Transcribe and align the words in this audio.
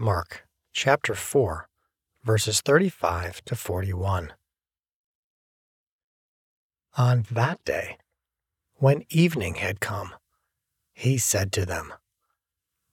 Mark 0.00 0.46
chapter 0.72 1.12
4, 1.12 1.68
verses 2.22 2.60
35 2.60 3.44
to 3.44 3.56
41. 3.56 4.32
On 6.96 7.26
that 7.32 7.64
day, 7.64 7.98
when 8.76 9.04
evening 9.10 9.56
had 9.56 9.80
come, 9.80 10.14
he 10.92 11.18
said 11.18 11.50
to 11.50 11.66
them, 11.66 11.92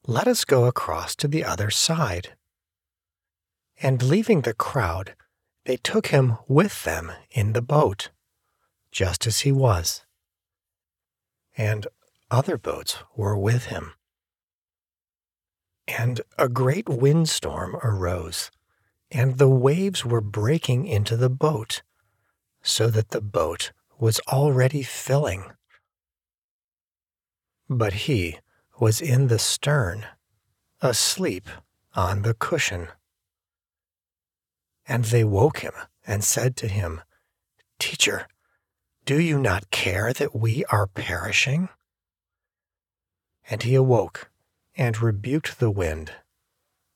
Let 0.08 0.28
us 0.28 0.46
go 0.46 0.66
across 0.66 1.16
to 1.18 1.28
the 1.28 1.46
other 1.46 1.70
side. 1.70 2.34
And 3.80 4.02
leaving 4.02 4.42
the 4.42 4.56
crowd, 4.56 5.14
they 5.66 5.78
took 5.78 6.08
him 6.08 6.40
with 6.48 6.86
them 6.86 7.12
in 7.30 7.54
the 7.54 7.62
boat, 7.62 8.10
just 8.92 9.28
as 9.28 9.42
he 9.42 9.52
was. 9.52 10.06
And 11.56 11.86
other 12.32 12.58
boats 12.58 12.98
were 13.16 13.38
with 13.38 13.66
him. 13.66 13.94
And 15.88 16.22
a 16.38 16.50
great 16.50 16.90
windstorm 16.90 17.76
arose, 17.84 18.50
and 19.12 19.38
the 19.38 19.50
waves 19.50 20.04
were 20.04 20.22
breaking 20.22 20.88
into 20.88 21.16
the 21.16 21.30
boat, 21.30 21.84
so 22.64 22.88
that 22.88 23.10
the 23.10 23.22
boat 23.22 23.72
was 24.00 24.20
already 24.28 24.82
filling. 24.82 25.52
But 27.70 27.94
he 27.94 28.40
was 28.80 29.00
in 29.00 29.28
the 29.28 29.40
stern, 29.40 30.06
asleep 30.82 31.48
on 31.96 32.24
the 32.24 32.34
cushion. 32.34 32.90
And 34.88 35.06
they 35.06 35.24
woke 35.24 35.60
him 35.60 35.74
and 36.06 36.24
said 36.24 36.56
to 36.58 36.68
him, 36.68 37.02
Teacher, 37.80 38.28
do 39.06 39.20
you 39.20 39.40
not 39.40 39.70
care 39.70 40.14
that 40.14 40.36
we 40.36 40.66
are 40.66 40.88
perishing? 40.88 41.70
And 43.50 43.62
he 43.64 43.76
awoke 43.76 44.30
and 44.78 45.02
rebuked 45.02 45.60
the 45.60 45.72
wind, 45.72 46.12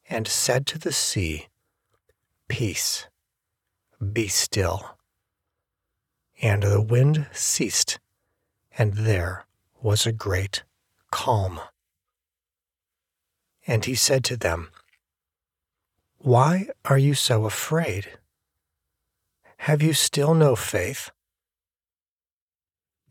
and 0.09 0.27
said 0.27 0.65
to 0.67 0.77
the 0.77 0.91
sea, 0.91 1.47
Peace, 2.47 3.07
be 4.13 4.27
still. 4.27 4.97
And 6.41 6.63
the 6.63 6.81
wind 6.81 7.27
ceased, 7.31 7.99
and 8.77 8.93
there 8.93 9.45
was 9.81 10.05
a 10.05 10.11
great 10.11 10.63
calm. 11.11 11.59
And 13.67 13.85
he 13.85 13.95
said 13.95 14.23
to 14.25 14.37
them, 14.37 14.71
Why 16.17 16.69
are 16.85 16.97
you 16.97 17.13
so 17.13 17.45
afraid? 17.45 18.17
Have 19.57 19.81
you 19.81 19.93
still 19.93 20.33
no 20.33 20.55
faith? 20.55 21.11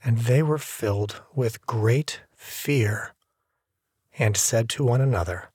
And 0.03 0.19
they 0.19 0.43
were 0.43 0.59
filled 0.59 1.23
with 1.34 1.67
great 1.67 2.23
fear 2.34 3.15
and 4.19 4.37
said 4.37 4.69
to 4.69 4.85
one 4.85 5.01
another, 5.01 5.51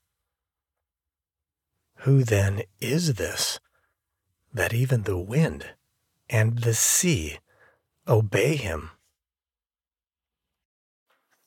Who 1.98 2.24
then 2.24 2.62
is 2.80 3.14
this, 3.14 3.60
that 4.52 4.72
even 4.72 5.02
the 5.02 5.18
wind 5.18 5.70
and 6.30 6.60
the 6.60 6.74
sea 6.74 7.38
obey 8.08 8.56
him? 8.56 8.90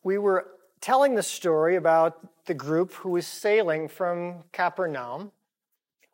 We 0.03 0.17
were 0.17 0.47
telling 0.79 1.15
the 1.15 1.23
story 1.23 1.75
about 1.75 2.45
the 2.45 2.53
group 2.53 2.93
who 2.93 3.09
was 3.09 3.25
sailing 3.25 3.87
from 3.87 4.43
Capernaum 4.53 5.31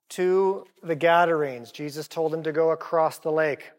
to 0.09 0.65
the 0.81 0.95
Gadarenes. 0.95 1.71
Jesus 1.71 2.07
told 2.07 2.31
them 2.31 2.43
to 2.43 2.51
go 2.51 2.71
across 2.71 3.19
the 3.19 3.31
lake. 3.31 3.71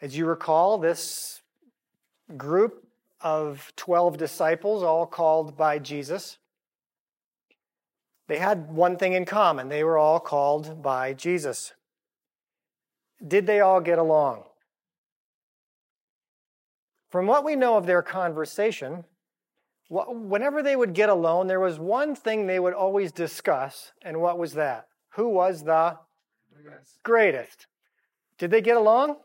As 0.00 0.16
you 0.16 0.24
recall, 0.24 0.78
this 0.78 1.42
group 2.36 2.86
of 3.20 3.72
12 3.76 4.16
disciples, 4.16 4.82
all 4.82 5.06
called 5.06 5.56
by 5.56 5.78
Jesus. 5.78 6.38
They 8.28 8.38
had 8.38 8.70
one 8.70 8.96
thing 8.96 9.12
in 9.12 9.24
common 9.24 9.68
they 9.68 9.82
were 9.82 9.98
all 9.98 10.20
called 10.20 10.82
by 10.82 11.12
Jesus. 11.14 11.72
Did 13.26 13.46
they 13.46 13.60
all 13.60 13.80
get 13.80 13.98
along? 13.98 14.44
From 17.10 17.26
what 17.26 17.44
we 17.44 17.56
know 17.56 17.76
of 17.76 17.86
their 17.86 18.02
conversation, 18.02 19.04
whenever 19.88 20.62
they 20.62 20.76
would 20.76 20.94
get 20.94 21.08
alone, 21.08 21.48
there 21.48 21.58
was 21.58 21.78
one 21.78 22.14
thing 22.14 22.46
they 22.46 22.60
would 22.60 22.72
always 22.72 23.10
discuss, 23.10 23.92
and 24.02 24.20
what 24.20 24.38
was 24.38 24.54
that? 24.54 24.86
Who 25.14 25.28
was 25.28 25.64
the 25.64 25.98
greatest? 27.02 27.66
Did 28.38 28.52
they 28.52 28.60
get 28.60 28.76
along? 28.76 29.16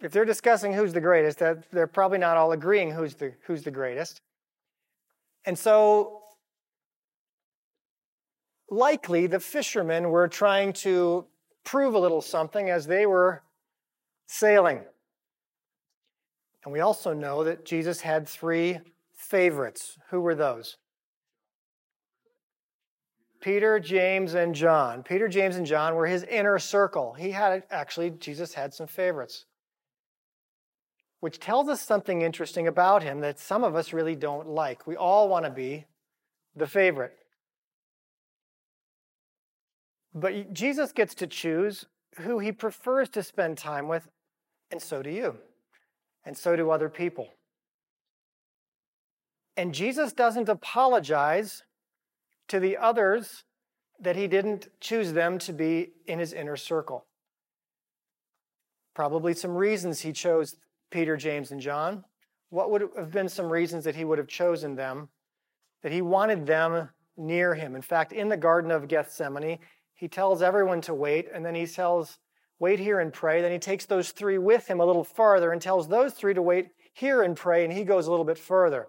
If 0.00 0.12
they're 0.12 0.24
discussing 0.24 0.72
who's 0.72 0.92
the 0.92 1.00
greatest, 1.00 1.38
they're 1.38 1.86
probably 1.86 2.18
not 2.18 2.36
all 2.36 2.52
agreeing 2.52 2.90
who's 2.90 3.14
the, 3.14 3.34
who's 3.46 3.62
the 3.62 3.70
greatest. 3.70 4.22
And 5.44 5.58
so, 5.58 6.22
likely, 8.70 9.26
the 9.26 9.40
fishermen 9.40 10.10
were 10.10 10.28
trying 10.28 10.72
to 10.74 11.26
prove 11.64 11.94
a 11.94 11.98
little 11.98 12.22
something 12.22 12.70
as 12.70 12.86
they 12.86 13.04
were 13.04 13.42
sailing. 14.26 14.80
And 16.64 16.72
we 16.72 16.80
also 16.80 17.12
know 17.12 17.44
that 17.44 17.64
Jesus 17.64 18.00
had 18.00 18.28
three 18.28 18.78
favorites. 19.14 19.98
Who 20.10 20.20
were 20.20 20.34
those? 20.34 20.76
Peter, 23.40 23.80
James, 23.80 24.34
and 24.34 24.54
John. 24.54 25.02
Peter, 25.02 25.26
James, 25.26 25.56
and 25.56 25.64
John 25.64 25.94
were 25.94 26.06
his 26.06 26.24
inner 26.24 26.58
circle. 26.58 27.14
He 27.14 27.30
had 27.30 27.64
actually, 27.70 28.10
Jesus 28.10 28.52
had 28.52 28.74
some 28.74 28.86
favorites 28.86 29.46
which 31.20 31.38
tells 31.38 31.68
us 31.68 31.80
something 31.80 32.22
interesting 32.22 32.66
about 32.66 33.02
him 33.02 33.20
that 33.20 33.38
some 33.38 33.62
of 33.62 33.76
us 33.76 33.92
really 33.92 34.16
don't 34.16 34.48
like. 34.48 34.86
We 34.86 34.96
all 34.96 35.28
want 35.28 35.44
to 35.44 35.50
be 35.50 35.84
the 36.56 36.66
favorite. 36.66 37.12
But 40.14 40.52
Jesus 40.52 40.92
gets 40.92 41.14
to 41.16 41.26
choose 41.26 41.86
who 42.16 42.38
he 42.38 42.50
prefers 42.50 43.08
to 43.10 43.22
spend 43.22 43.58
time 43.58 43.86
with, 43.86 44.08
and 44.70 44.82
so 44.82 45.02
do 45.02 45.10
you, 45.10 45.36
and 46.24 46.36
so 46.36 46.56
do 46.56 46.70
other 46.70 46.88
people. 46.88 47.28
And 49.56 49.74
Jesus 49.74 50.12
doesn't 50.12 50.48
apologize 50.48 51.62
to 52.48 52.58
the 52.58 52.76
others 52.76 53.44
that 54.00 54.16
he 54.16 54.26
didn't 54.26 54.68
choose 54.80 55.12
them 55.12 55.38
to 55.38 55.52
be 55.52 55.90
in 56.06 56.18
his 56.18 56.32
inner 56.32 56.56
circle. 56.56 57.04
Probably 58.94 59.34
some 59.34 59.54
reasons 59.54 60.00
he 60.00 60.12
chose 60.12 60.56
Peter, 60.90 61.16
James, 61.16 61.50
and 61.50 61.60
John? 61.60 62.04
What 62.50 62.70
would 62.70 62.88
have 62.96 63.10
been 63.12 63.28
some 63.28 63.48
reasons 63.48 63.84
that 63.84 63.96
he 63.96 64.04
would 64.04 64.18
have 64.18 64.28
chosen 64.28 64.74
them? 64.74 65.08
That 65.82 65.92
he 65.92 66.02
wanted 66.02 66.46
them 66.46 66.90
near 67.16 67.54
him. 67.54 67.74
In 67.74 67.82
fact, 67.82 68.12
in 68.12 68.28
the 68.28 68.36
Garden 68.36 68.70
of 68.70 68.88
Gethsemane, 68.88 69.58
he 69.94 70.08
tells 70.08 70.42
everyone 70.42 70.80
to 70.82 70.94
wait, 70.94 71.28
and 71.32 71.44
then 71.44 71.54
he 71.54 71.66
tells, 71.66 72.18
Wait 72.58 72.78
here 72.78 73.00
and 73.00 73.12
pray. 73.12 73.40
Then 73.40 73.52
he 73.52 73.58
takes 73.58 73.86
those 73.86 74.12
three 74.12 74.36
with 74.36 74.66
him 74.68 74.80
a 74.80 74.84
little 74.84 75.02
farther 75.02 75.50
and 75.50 75.60
tells 75.60 75.88
those 75.88 76.12
three 76.12 76.34
to 76.34 76.42
wait 76.42 76.68
here 76.92 77.22
and 77.22 77.34
pray, 77.34 77.64
and 77.64 77.72
he 77.72 77.84
goes 77.84 78.06
a 78.06 78.10
little 78.10 78.24
bit 78.24 78.38
further. 78.38 78.88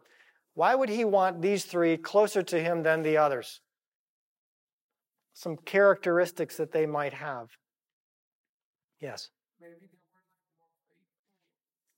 Why 0.53 0.75
would 0.75 0.89
he 0.89 1.05
want 1.05 1.41
these 1.41 1.63
three 1.63 1.95
closer 1.95 2.43
to 2.43 2.61
him 2.61 2.83
than 2.83 3.01
the 3.01 3.17
others? 3.17 3.61
Some 5.33 5.55
characteristics 5.55 6.57
that 6.57 6.73
they 6.73 6.85
might 6.85 7.13
have. 7.13 7.47
Yes. 8.99 9.29
Maybe 9.61 9.87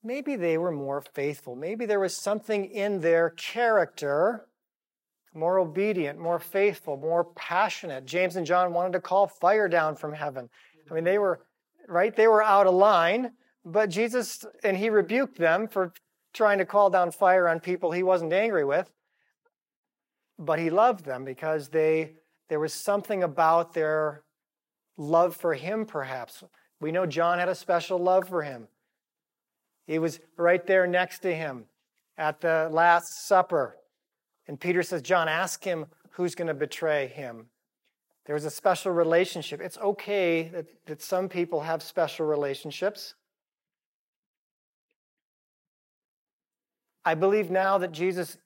maybe 0.04 0.36
they 0.36 0.58
were 0.58 0.72
more 0.72 1.02
faithful. 1.02 1.56
Maybe 1.56 1.86
there 1.86 2.00
was 2.00 2.16
something 2.16 2.66
in 2.66 3.00
their 3.02 3.32
character 3.32 4.48
more 5.36 5.60
obedient, 5.60 6.20
more 6.20 6.40
faithful, 6.40 6.98
more 6.98 7.26
passionate. 7.36 8.06
James 8.06 8.36
and 8.36 8.46
John 8.46 8.74
wanted 8.74 8.94
to 8.94 9.02
call 9.02 9.28
fire 9.28 9.68
down 9.68 9.96
from 9.96 10.14
heaven. 10.14 10.50
I 10.90 10.94
mean, 10.94 11.04
they 11.04 11.18
were, 11.18 11.42
right? 11.88 12.16
They 12.16 12.28
were 12.28 12.44
out 12.44 12.68
of 12.68 12.74
line, 12.74 13.32
but 13.66 13.90
Jesus, 13.90 14.46
and 14.64 14.78
he 14.78 14.90
rebuked 14.90 15.38
them 15.38 15.68
for 15.68 15.94
trying 16.34 16.60
to 16.60 16.66
call 16.66 16.90
down 16.90 17.12
fire 17.12 17.48
on 17.48 17.60
people 17.60 17.92
he 17.92 18.04
wasn't 18.04 18.34
angry 18.34 18.66
with. 18.66 18.92
But 20.38 20.60
he 20.60 20.70
loved 20.70 21.06
them 21.06 21.26
because 21.26 21.70
they, 21.70 22.14
there 22.50 22.60
was 22.60 22.74
something 22.74 23.24
about 23.24 23.74
their 23.74 24.24
love 24.98 25.36
for 25.36 25.54
him, 25.54 25.86
perhaps. 25.86 26.44
We 26.80 26.92
know 26.92 27.06
John 27.06 27.40
had 27.40 27.50
a 27.50 27.56
special 27.56 27.98
love 27.98 28.28
for 28.28 28.42
him. 28.42 28.68
He 29.86 30.00
was 30.00 30.20
right 30.38 30.66
there 30.66 30.88
next 30.88 31.20
to 31.20 31.34
him 31.34 31.66
at 32.18 32.42
the 32.42 32.70
Last 32.72 33.28
Supper. 33.28 33.78
And 34.48 34.60
Peter 34.60 34.84
says, 34.84 35.02
John, 35.02 35.28
ask 35.28 35.64
him 35.64 35.86
who's 36.12 36.36
going 36.36 36.48
to 36.48 36.54
betray 36.54 37.08
him. 37.08 37.48
There 38.26 38.36
was 38.36 38.46
a 38.46 38.52
special 38.52 38.92
relationship. 38.92 39.60
It's 39.60 39.78
okay 39.78 40.44
that, 40.50 40.68
that 40.86 41.02
some 41.02 41.28
people 41.28 41.62
have 41.62 41.84
special 41.84 42.26
relationships. 42.26 43.16
I 47.04 47.16
believe 47.16 47.52
now 47.52 47.78
that 47.80 47.92
Jesus 47.92 48.38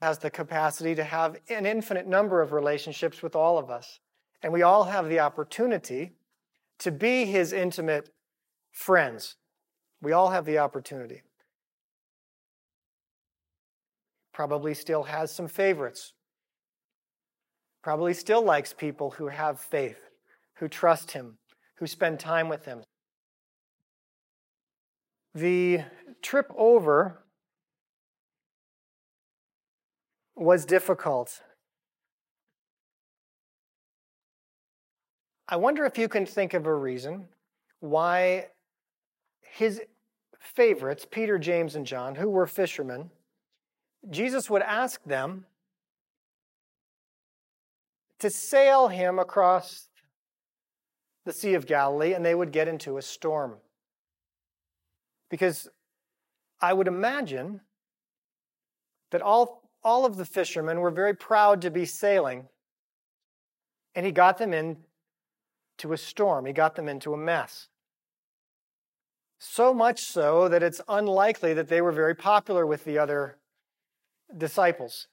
has 0.00 0.18
the 0.18 0.30
capacity 0.30 0.94
to 0.94 1.04
have 1.04 1.36
an 1.48 1.66
infinite 1.66 2.08
number 2.08 2.42
of 2.42 2.52
relationships 2.52 3.22
with 3.22 3.36
all 3.36 3.58
of 3.58 3.70
us. 3.70 4.00
And 4.42 4.52
we 4.52 4.62
all 4.62 4.84
have 4.84 5.08
the 5.08 5.20
opportunity 5.20 6.12
to 6.78 6.90
be 6.90 7.26
his 7.26 7.52
intimate 7.52 8.10
friends. 8.72 9.36
We 10.02 10.12
all 10.12 10.30
have 10.30 10.44
the 10.44 10.58
opportunity. 10.58 11.22
Probably 14.32 14.74
still 14.74 15.02
has 15.04 15.30
some 15.30 15.48
favorites. 15.48 16.14
Probably 17.82 18.14
still 18.14 18.42
likes 18.42 18.72
people 18.72 19.10
who 19.12 19.28
have 19.28 19.60
faith, 19.60 19.98
who 20.56 20.68
trust 20.68 21.12
him, 21.12 21.38
who 21.76 21.86
spend 21.86 22.20
time 22.20 22.48
with 22.48 22.64
him. 22.64 22.82
The 25.34 25.82
trip 26.22 26.50
over 26.56 27.22
was 30.34 30.64
difficult. 30.64 31.42
I 35.48 35.56
wonder 35.56 35.84
if 35.84 35.98
you 35.98 36.08
can 36.08 36.26
think 36.26 36.54
of 36.54 36.66
a 36.66 36.74
reason 36.74 37.28
why 37.80 38.46
his 39.42 39.82
favorites, 40.40 41.06
Peter, 41.08 41.38
James, 41.38 41.76
and 41.76 41.86
John, 41.86 42.16
who 42.16 42.28
were 42.28 42.46
fishermen, 42.46 43.10
Jesus 44.10 44.50
would 44.50 44.62
ask 44.62 45.04
them 45.04 45.44
to 48.18 48.30
sail 48.30 48.88
him 48.88 49.18
across 49.18 49.88
the 51.24 51.32
Sea 51.32 51.54
of 51.54 51.66
Galilee 51.66 52.14
and 52.14 52.24
they 52.24 52.34
would 52.34 52.52
get 52.52 52.66
into 52.66 52.96
a 52.96 53.02
storm. 53.02 53.56
Because 55.28 55.68
I 56.60 56.72
would 56.72 56.88
imagine 56.88 57.60
that 59.10 59.22
all, 59.22 59.70
all 59.84 60.04
of 60.04 60.16
the 60.16 60.24
fishermen 60.24 60.80
were 60.80 60.90
very 60.90 61.14
proud 61.14 61.62
to 61.62 61.70
be 61.70 61.84
sailing, 61.84 62.48
and 63.94 64.04
he 64.04 64.12
got 64.12 64.38
them 64.38 64.52
into 64.52 65.92
a 65.92 65.96
storm. 65.96 66.46
He 66.46 66.52
got 66.52 66.76
them 66.76 66.88
into 66.88 67.14
a 67.14 67.16
mess. 67.16 67.68
So 69.42 69.72
much 69.72 70.02
so 70.02 70.50
that 70.50 70.62
it's 70.62 70.82
unlikely 70.86 71.54
that 71.54 71.66
they 71.66 71.80
were 71.80 71.92
very 71.92 72.14
popular 72.14 72.66
with 72.66 72.84
the 72.84 72.98
other 72.98 73.38
disciples. 74.36 75.08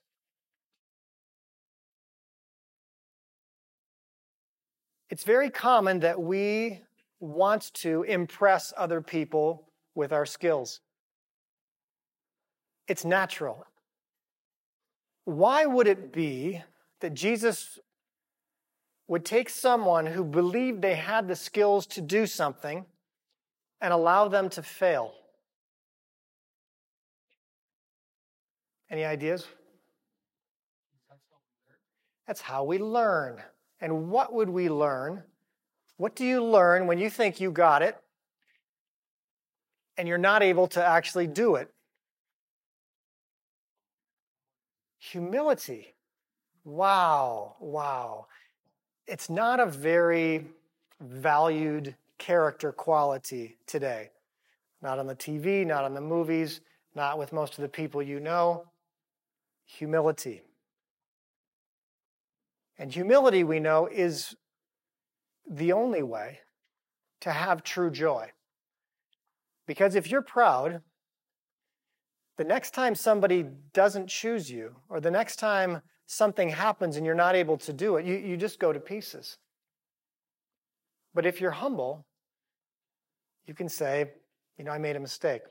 It's 5.09 5.23
very 5.23 5.49
common 5.49 6.01
that 6.01 6.21
we 6.21 6.81
want 7.21 7.73
to 7.75 8.03
impress 8.03 8.73
other 8.75 8.99
people 9.01 9.69
with 9.95 10.11
our 10.11 10.25
skills. 10.25 10.81
It's 12.89 13.05
natural. 13.05 13.65
Why 15.23 15.65
would 15.65 15.87
it 15.87 16.11
be 16.11 16.61
that 16.99 17.13
Jesus 17.13 17.79
would 19.07 19.23
take 19.23 19.49
someone 19.49 20.05
who 20.05 20.25
believed 20.25 20.81
they 20.81 20.95
had 20.95 21.29
the 21.29 21.35
skills 21.37 21.87
to 21.87 22.01
do 22.01 22.27
something 22.27 22.85
and 23.81 23.93
allow 23.93 24.27
them 24.27 24.49
to 24.49 24.63
fail. 24.63 25.13
Any 28.89 29.05
ideas? 29.05 29.45
That's 32.25 32.41
how 32.41 32.63
we 32.63 32.77
learn. 32.77 33.41
And 33.79 34.09
what 34.09 34.33
would 34.33 34.49
we 34.49 34.69
learn? 34.69 35.23
What 35.97 36.15
do 36.15 36.25
you 36.25 36.43
learn 36.43 36.87
when 36.87 36.97
you 36.97 37.09
think 37.09 37.39
you 37.39 37.51
got 37.51 37.81
it 37.81 37.97
and 39.97 40.07
you're 40.07 40.17
not 40.17 40.43
able 40.43 40.67
to 40.69 40.83
actually 40.83 41.27
do 41.27 41.55
it? 41.55 41.69
Humility. 44.99 45.95
Wow, 46.63 47.55
wow 47.59 48.27
it's 49.07 49.29
not 49.29 49.59
a 49.59 49.65
very 49.65 50.45
valued 50.99 51.95
character 52.17 52.71
quality 52.71 53.57
today. 53.67 54.09
Not 54.81 54.99
on 54.99 55.07
the 55.07 55.15
TV, 55.15 55.65
not 55.65 55.83
on 55.83 55.93
the 55.93 56.01
movies, 56.01 56.61
not 56.95 57.17
with 57.17 57.33
most 57.33 57.57
of 57.57 57.61
the 57.61 57.69
people 57.69 58.01
you 58.01 58.19
know. 58.19 58.65
Humility. 59.65 60.41
And 62.77 62.93
humility, 62.93 63.43
we 63.43 63.59
know, 63.59 63.87
is 63.91 64.35
the 65.49 65.71
only 65.71 66.03
way 66.03 66.39
to 67.21 67.31
have 67.31 67.63
true 67.63 67.89
joy. 67.89 68.29
Because 69.65 69.95
if 69.95 70.09
you're 70.09 70.21
proud, 70.21 70.81
the 72.37 72.43
next 72.43 72.71
time 72.71 72.93
somebody 72.93 73.45
doesn't 73.73 74.07
choose 74.07 74.49
you, 74.49 74.75
or 74.89 74.99
the 74.99 75.11
next 75.11 75.37
time 75.37 75.81
something 76.05 76.49
happens 76.49 76.95
and 76.95 77.05
you're 77.05 77.15
not 77.15 77.35
able 77.35 77.57
to 77.57 77.73
do 77.73 77.97
it, 77.97 78.05
you, 78.05 78.15
you 78.15 78.37
just 78.37 78.59
go 78.59 78.71
to 78.71 78.79
pieces. 78.79 79.37
But 81.17 81.25
if 81.25 81.41
you're 81.41 81.49
humble, 81.49 82.05
you 83.47 83.55
can 83.55 83.69
say, 83.69 84.11
you 84.55 84.63
know, 84.63 84.69
I 84.69 84.77
made 84.77 84.95
a 84.95 84.99
mistake. 84.99 85.41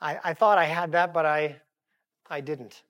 I, 0.00 0.18
I 0.24 0.32
thought 0.32 0.56
I 0.56 0.64
had 0.64 0.92
that, 0.92 1.12
but 1.12 1.26
I, 1.26 1.60
I 2.30 2.40
didn't. 2.40 2.82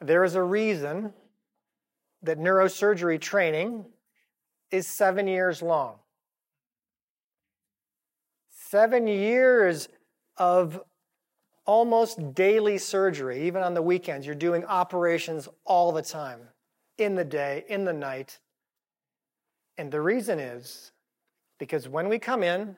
There 0.00 0.24
is 0.24 0.34
a 0.34 0.42
reason 0.42 1.12
that 2.24 2.40
neurosurgery 2.40 3.20
training 3.20 3.84
is 4.72 4.88
seven 4.88 5.28
years 5.28 5.62
long. 5.62 6.00
Seven 8.50 9.06
years 9.06 9.88
of 10.38 10.80
almost 11.66 12.34
daily 12.34 12.78
surgery, 12.78 13.46
even 13.46 13.62
on 13.62 13.74
the 13.74 13.82
weekends. 13.82 14.26
You're 14.26 14.34
doing 14.34 14.64
operations 14.64 15.48
all 15.64 15.92
the 15.92 16.02
time, 16.02 16.48
in 16.98 17.14
the 17.14 17.24
day, 17.24 17.64
in 17.68 17.84
the 17.84 17.92
night. 17.92 18.38
And 19.78 19.90
the 19.90 20.00
reason 20.00 20.38
is 20.38 20.92
because 21.58 21.88
when 21.88 22.08
we 22.08 22.18
come 22.18 22.42
in, 22.42 22.76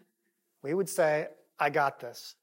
we 0.62 0.74
would 0.74 0.88
say, 0.88 1.28
I 1.58 1.70
got 1.70 2.00
this. 2.00 2.34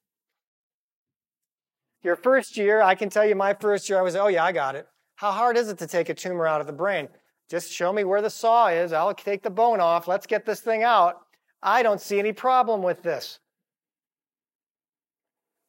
Your 2.02 2.16
first 2.16 2.58
year, 2.58 2.82
I 2.82 2.96
can 2.96 3.10
tell 3.10 3.26
you 3.26 3.36
my 3.36 3.54
first 3.54 3.90
year, 3.90 3.98
I 3.98 4.02
was, 4.02 4.16
oh 4.16 4.28
yeah, 4.28 4.44
I 4.44 4.52
got 4.52 4.76
it. 4.76 4.88
How 5.16 5.32
hard 5.32 5.58
is 5.58 5.70
it 5.70 5.78
to 5.80 5.88
take 5.88 6.10
a 6.10 6.14
tumor 6.14 6.46
out 6.46 6.62
of 6.62 6.68
the 6.68 6.74
brain? 6.74 7.08
Just 7.50 7.72
show 7.72 7.94
me 7.94 8.04
where 8.04 8.22
the 8.22 8.30
saw 8.30 8.68
is. 8.68 8.94
I'll 8.94 9.14
take 9.14 9.44
the 9.44 9.50
bone 9.50 9.80
off. 9.80 10.08
Let's 10.08 10.26
get 10.26 10.46
this 10.46 10.60
thing 10.60 10.84
out. 10.84 11.22
I 11.62 11.84
don't 11.84 12.02
see 12.02 12.20
any 12.20 12.34
problem 12.34 12.82
with 12.82 13.04
this 13.04 13.40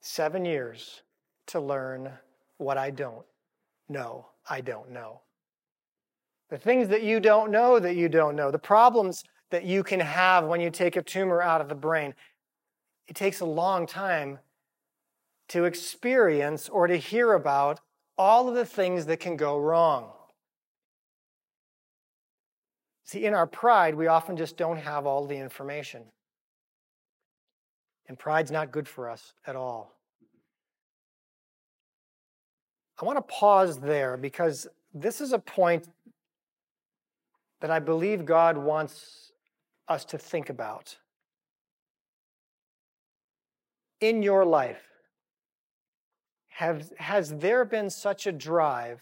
seven 0.01 0.45
years 0.45 1.03
to 1.47 1.61
learn 1.61 2.11
what 2.59 2.79
I 2.79 2.91
don't 2.91 3.25
know. 3.89 4.27
I 4.49 4.61
don't 4.61 4.91
know. 4.91 5.21
The 6.51 6.59
things 6.59 6.89
that 6.89 7.03
you 7.03 7.21
don't 7.21 7.51
know 7.51 7.79
that 7.79 7.97
you 7.97 8.09
don't 8.09 8.37
know, 8.37 8.51
the 8.51 8.59
problems 8.59 9.25
that 9.51 9.65
you 9.65 9.83
can 9.83 10.01
have 10.01 10.45
when 10.45 10.61
you 10.61 10.71
take 10.71 10.97
a 10.97 11.03
tumor 11.03 11.41
out 11.41 11.61
of 11.61 11.69
the 11.69 11.75
brain, 11.75 12.15
it 13.07 13.17
takes 13.17 13.41
a 13.41 13.47
long 13.47 13.87
time 13.87 14.39
to 15.49 15.65
experience 15.65 16.69
or 16.69 16.87
to 16.87 16.97
hear 16.97 17.33
about 17.33 17.81
all 18.17 18.49
of 18.49 18.55
the 18.55 18.65
things 18.65 19.07
that 19.07 19.21
can 19.21 19.37
go 19.37 19.59
wrong. 19.59 20.11
See, 23.05 23.25
in 23.25 23.35
our 23.35 23.47
pride, 23.47 23.95
we 23.95 24.07
often 24.07 24.37
just 24.37 24.57
don't 24.57 24.79
have 24.79 25.07
all 25.07 25.27
the 25.27 25.37
information. 25.37 26.05
And 28.09 28.19
pride's 28.19 28.51
not 28.51 28.71
good 28.71 28.89
for 28.89 29.09
us 29.09 29.35
at 29.47 29.57
all. 29.57 29.95
I 33.01 33.05
want 33.05 33.19
to 33.19 33.35
pause 33.35 33.79
there 33.79 34.17
because 34.17 34.67
this 34.93 35.21
is 35.21 35.33
a 35.33 35.39
point 35.39 35.89
that 37.65 37.71
I 37.71 37.79
believe 37.79 38.27
God 38.27 38.59
wants 38.59 39.33
us 39.89 40.05
to 40.05 40.19
think 40.19 40.51
about. 40.51 40.99
In 44.03 44.23
your 44.23 44.45
life, 44.45 44.83
have, 46.49 46.93
has 46.99 47.39
there 47.39 47.65
been 47.65 47.89
such 47.89 48.27
a 48.27 48.33
drive 48.33 49.01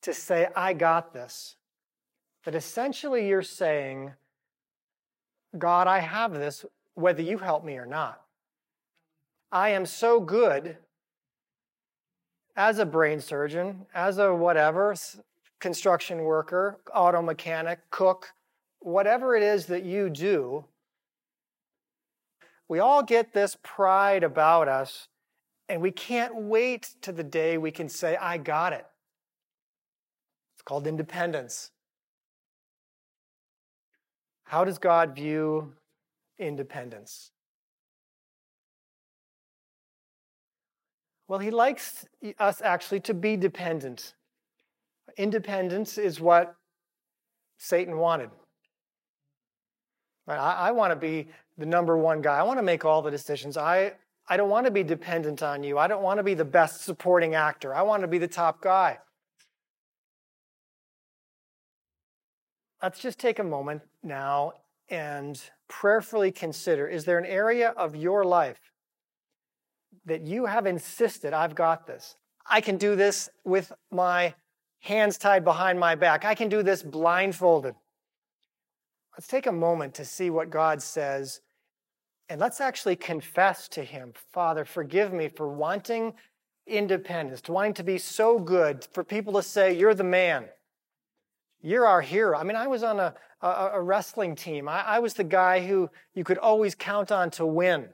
to 0.00 0.14
say, 0.14 0.48
I 0.56 0.72
got 0.72 1.12
this, 1.12 1.56
that 2.46 2.54
essentially 2.54 3.28
you're 3.28 3.42
saying, 3.42 4.12
God, 5.58 5.86
I 5.86 5.98
have 5.98 6.32
this, 6.32 6.64
whether 6.94 7.20
you 7.20 7.36
help 7.36 7.62
me 7.62 7.76
or 7.76 7.84
not. 7.84 8.22
I 9.52 9.68
am 9.68 9.84
so 9.84 10.18
good 10.18 10.78
as 12.56 12.78
a 12.78 12.86
brain 12.86 13.20
surgeon, 13.20 13.84
as 13.94 14.16
a 14.16 14.34
whatever, 14.34 14.94
construction 15.62 16.24
worker, 16.24 16.80
auto 16.92 17.22
mechanic, 17.22 17.78
cook, 17.90 18.32
whatever 18.80 19.36
it 19.36 19.44
is 19.44 19.66
that 19.66 19.84
you 19.84 20.10
do, 20.10 20.64
we 22.68 22.80
all 22.80 23.02
get 23.02 23.32
this 23.32 23.56
pride 23.62 24.24
about 24.24 24.66
us, 24.66 25.06
and 25.68 25.80
we 25.80 25.92
can't 25.92 26.34
wait 26.34 26.90
to 27.02 27.12
the 27.12 27.22
day 27.22 27.56
we 27.58 27.70
can 27.70 27.88
say, 27.88 28.16
I 28.16 28.38
got 28.38 28.72
it. 28.72 28.84
It's 30.54 30.62
called 30.62 30.86
independence. 30.86 31.70
How 34.44 34.64
does 34.64 34.78
God 34.78 35.14
view 35.14 35.74
independence? 36.38 37.30
Well, 41.28 41.38
he 41.38 41.52
likes 41.52 42.04
us 42.40 42.60
actually 42.60 43.00
to 43.00 43.14
be 43.14 43.36
dependent. 43.36 44.14
Independence 45.16 45.98
is 45.98 46.20
what 46.20 46.54
Satan 47.58 47.96
wanted. 47.96 48.30
I, 50.26 50.34
I 50.34 50.70
want 50.72 50.92
to 50.92 50.96
be 50.96 51.28
the 51.58 51.66
number 51.66 51.96
one 51.96 52.22
guy. 52.22 52.38
I 52.38 52.42
want 52.42 52.58
to 52.58 52.62
make 52.62 52.84
all 52.84 53.02
the 53.02 53.10
decisions. 53.10 53.56
I, 53.56 53.92
I 54.28 54.36
don't 54.36 54.50
want 54.50 54.66
to 54.66 54.72
be 54.72 54.82
dependent 54.82 55.42
on 55.42 55.62
you. 55.62 55.78
I 55.78 55.86
don't 55.86 56.02
want 56.02 56.18
to 56.18 56.22
be 56.22 56.34
the 56.34 56.44
best 56.44 56.82
supporting 56.82 57.34
actor. 57.34 57.74
I 57.74 57.82
want 57.82 58.02
to 58.02 58.08
be 58.08 58.18
the 58.18 58.28
top 58.28 58.60
guy. 58.60 58.98
Let's 62.82 62.98
just 62.98 63.18
take 63.18 63.38
a 63.38 63.44
moment 63.44 63.82
now 64.02 64.54
and 64.88 65.40
prayerfully 65.68 66.32
consider 66.32 66.88
is 66.88 67.04
there 67.04 67.18
an 67.18 67.24
area 67.24 67.70
of 67.70 67.94
your 67.94 68.24
life 68.24 68.72
that 70.04 70.22
you 70.22 70.46
have 70.46 70.66
insisted, 70.66 71.32
I've 71.32 71.54
got 71.54 71.86
this? 71.86 72.16
I 72.44 72.60
can 72.60 72.76
do 72.76 72.96
this 72.96 73.30
with 73.44 73.72
my 73.90 74.34
hands 74.82 75.18
tied 75.18 75.44
behind 75.44 75.80
my 75.80 75.94
back. 75.94 76.24
I 76.24 76.34
can 76.34 76.48
do 76.48 76.62
this 76.62 76.82
blindfolded. 76.82 77.74
Let's 79.16 79.26
take 79.26 79.46
a 79.46 79.52
moment 79.52 79.94
to 79.94 80.04
see 80.04 80.30
what 80.30 80.50
God 80.50 80.82
says 80.82 81.40
and 82.28 82.40
let's 82.40 82.62
actually 82.62 82.96
confess 82.96 83.68
to 83.68 83.84
Him 83.84 84.14
Father, 84.32 84.64
forgive 84.64 85.12
me 85.12 85.28
for 85.28 85.48
wanting 85.48 86.14
independence, 86.66 87.46
wanting 87.46 87.74
to 87.74 87.82
be 87.82 87.98
so 87.98 88.38
good, 88.38 88.86
for 88.92 89.04
people 89.04 89.34
to 89.34 89.42
say, 89.42 89.76
You're 89.76 89.94
the 89.94 90.04
man. 90.04 90.46
You're 91.60 91.86
our 91.86 92.00
hero. 92.00 92.38
I 92.38 92.42
mean, 92.42 92.56
I 92.56 92.66
was 92.66 92.82
on 92.82 92.98
a, 92.98 93.14
a, 93.42 93.72
a 93.74 93.82
wrestling 93.82 94.34
team. 94.34 94.66
I, 94.66 94.80
I 94.80 94.98
was 94.98 95.12
the 95.12 95.24
guy 95.24 95.64
who 95.66 95.90
you 96.14 96.24
could 96.24 96.38
always 96.38 96.74
count 96.74 97.12
on 97.12 97.30
to 97.32 97.44
win. 97.44 97.90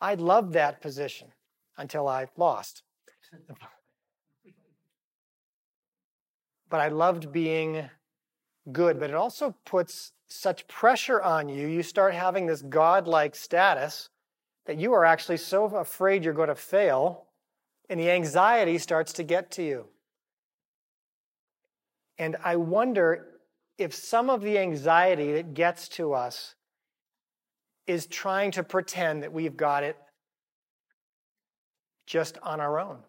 I 0.00 0.14
loved 0.14 0.52
that 0.52 0.82
position 0.82 1.28
until 1.78 2.06
I 2.06 2.26
lost. 2.36 2.82
But 6.72 6.80
I 6.80 6.88
loved 6.88 7.30
being 7.30 7.90
good. 8.72 8.98
But 8.98 9.10
it 9.10 9.14
also 9.14 9.54
puts 9.66 10.12
such 10.26 10.66
pressure 10.68 11.20
on 11.20 11.50
you, 11.50 11.68
you 11.68 11.82
start 11.82 12.14
having 12.14 12.46
this 12.46 12.62
godlike 12.62 13.36
status 13.36 14.08
that 14.64 14.78
you 14.78 14.94
are 14.94 15.04
actually 15.04 15.36
so 15.36 15.66
afraid 15.66 16.24
you're 16.24 16.32
going 16.32 16.48
to 16.48 16.54
fail, 16.54 17.26
and 17.90 18.00
the 18.00 18.10
anxiety 18.10 18.78
starts 18.78 19.12
to 19.12 19.22
get 19.22 19.50
to 19.50 19.62
you. 19.62 19.84
And 22.16 22.36
I 22.42 22.56
wonder 22.56 23.26
if 23.76 23.92
some 23.94 24.30
of 24.30 24.40
the 24.40 24.56
anxiety 24.56 25.34
that 25.34 25.52
gets 25.52 25.88
to 25.90 26.14
us 26.14 26.54
is 27.86 28.06
trying 28.06 28.50
to 28.52 28.62
pretend 28.62 29.24
that 29.24 29.32
we've 29.34 29.58
got 29.58 29.84
it 29.84 29.98
just 32.06 32.38
on 32.42 32.60
our 32.60 32.80
own. 32.80 33.00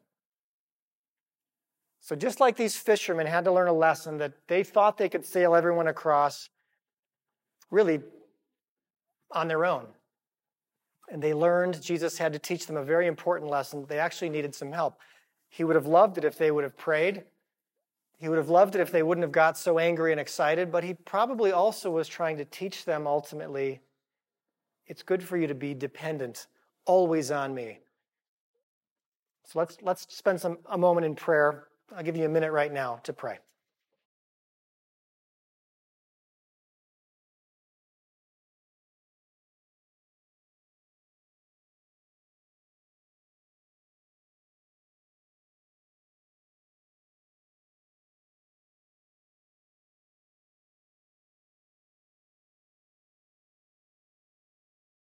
So, 2.04 2.18
just 2.18 2.42
like 2.42 2.58
these 2.58 2.76
fishermen 2.76 3.26
had 3.26 3.46
to 3.46 3.52
learn 3.54 3.70
a 3.70 3.74
lesson 3.74 4.18
that 4.18 4.34
they 4.48 4.62
thought 4.62 4.98
they 4.98 5.08
could 5.08 5.26
sail 5.26 5.56
everyone 5.56 5.88
across, 5.88 6.50
really 7.72 8.02
on 9.32 9.48
their 9.48 9.64
own. 9.64 9.86
And 11.10 11.24
they 11.24 11.34
learned 11.34 11.82
Jesus 11.82 12.18
had 12.18 12.34
to 12.34 12.40
teach 12.40 12.68
them 12.68 12.76
a 12.76 12.84
very 12.84 13.08
important 13.08 13.50
lesson. 13.50 13.86
They 13.88 14.00
actually 14.00 14.30
needed 14.30 14.54
some 14.54 14.74
help. 14.74 15.00
He 15.48 15.64
would 15.64 15.78
have 15.78 15.88
loved 15.88 16.18
it 16.18 16.26
if 16.26 16.38
they 16.38 16.52
would 16.52 16.66
have 16.66 16.76
prayed. 16.76 17.24
He 18.18 18.28
would 18.28 18.38
have 18.38 18.50
loved 18.50 18.76
it 18.76 18.82
if 18.82 18.92
they 18.92 19.02
wouldn't 19.02 19.24
have 19.24 19.32
got 19.32 19.58
so 19.58 19.80
angry 19.80 20.12
and 20.12 20.20
excited, 20.20 20.74
but 20.74 20.84
he 20.84 20.94
probably 20.94 21.54
also 21.54 21.90
was 21.90 22.10
trying 22.10 22.36
to 22.36 22.46
teach 22.46 22.84
them 22.84 23.08
ultimately 23.08 23.80
it's 24.88 25.04
good 25.04 25.24
for 25.24 25.38
you 25.38 25.48
to 25.48 25.56
be 25.56 25.74
dependent 25.74 26.48
always 26.86 27.32
on 27.32 27.56
me. 27.56 27.80
So 29.46 29.60
let's 29.60 29.78
let's 29.82 30.06
spend 30.14 30.42
some 30.42 30.58
a 30.70 30.78
moment 30.78 31.06
in 31.06 31.16
prayer. 31.16 31.68
I'll 31.96 32.04
give 32.04 32.18
you 32.18 32.26
a 32.26 32.30
minute 32.30 32.52
right 32.52 32.72
now 32.72 33.00
to 33.04 33.14
pray. 33.14 33.40